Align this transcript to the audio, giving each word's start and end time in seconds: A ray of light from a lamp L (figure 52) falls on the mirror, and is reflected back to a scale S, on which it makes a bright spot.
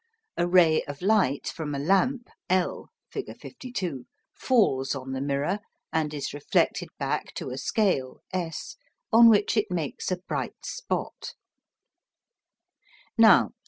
A 0.35 0.47
ray 0.47 0.81
of 0.85 1.03
light 1.03 1.47
from 1.47 1.75
a 1.75 1.77
lamp 1.77 2.27
L 2.49 2.89
(figure 3.11 3.35
52) 3.35 4.07
falls 4.33 4.95
on 4.95 5.11
the 5.11 5.21
mirror, 5.21 5.59
and 5.93 6.11
is 6.11 6.33
reflected 6.33 6.89
back 6.97 7.35
to 7.35 7.51
a 7.51 7.57
scale 7.59 8.21
S, 8.33 8.77
on 9.13 9.29
which 9.29 9.55
it 9.55 9.69
makes 9.69 10.09
a 10.09 10.17
bright 10.17 10.65
spot. 10.65 11.35